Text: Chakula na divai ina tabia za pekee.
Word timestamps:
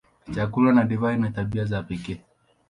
Chakula 0.35 0.73
na 0.73 0.83
divai 0.83 1.15
ina 1.15 1.31
tabia 1.31 1.65
za 1.65 1.83
pekee. 1.83 2.21